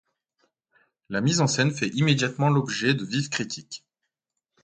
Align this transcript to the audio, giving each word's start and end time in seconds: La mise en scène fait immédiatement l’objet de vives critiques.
La 1.09 1.21
mise 1.21 1.41
en 1.41 1.45
scène 1.45 1.69
fait 1.69 1.89
immédiatement 1.89 2.49
l’objet 2.49 2.95
de 2.95 3.05
vives 3.05 3.29
critiques. 3.29 3.85